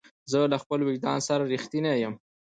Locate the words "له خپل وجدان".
0.51-1.17